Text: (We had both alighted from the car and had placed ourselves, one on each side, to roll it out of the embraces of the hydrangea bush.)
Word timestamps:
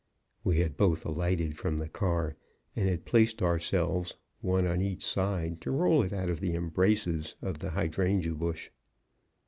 (We 0.43 0.61
had 0.61 0.77
both 0.77 1.05
alighted 1.05 1.59
from 1.59 1.77
the 1.77 1.87
car 1.87 2.35
and 2.75 2.89
had 2.89 3.05
placed 3.05 3.43
ourselves, 3.43 4.15
one 4.39 4.65
on 4.65 4.81
each 4.81 5.05
side, 5.05 5.61
to 5.61 5.69
roll 5.69 6.01
it 6.01 6.11
out 6.11 6.27
of 6.27 6.39
the 6.39 6.55
embraces 6.55 7.35
of 7.39 7.59
the 7.59 7.69
hydrangea 7.69 8.33
bush.) 8.33 8.71